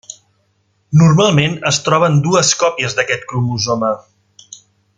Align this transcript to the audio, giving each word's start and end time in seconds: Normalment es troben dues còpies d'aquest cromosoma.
Normalment 1.01 1.57
es 1.71 1.79
troben 1.89 2.17
dues 2.29 2.53
còpies 2.63 2.99
d'aquest 3.01 3.29
cromosoma. 3.33 3.93